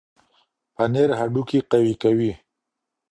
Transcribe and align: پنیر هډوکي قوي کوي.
پنیر 0.75 1.09
هډوکي 1.19 1.59
قوي 1.71 1.93
کوي. 2.03 2.31